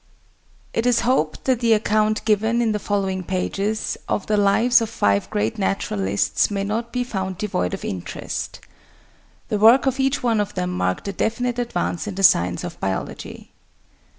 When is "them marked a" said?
10.55-11.13